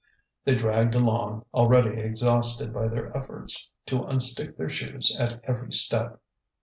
[0.45, 6.19] They draggled along, already exhausted by their efforts to unstick their shoes at every step.